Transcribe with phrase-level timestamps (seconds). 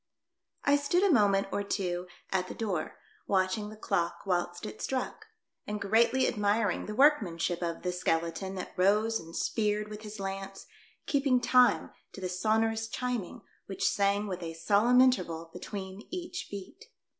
[0.63, 4.81] I STOOD a moment or two at the door watch ing the clock whilst it
[4.81, 5.27] struck,
[5.67, 10.65] and greatly admiring the workmanship of the skeleton that rose and speared with his lance,
[11.05, 16.85] keeping time to the sonorous chiming, which sang with a solemn interval between each beat.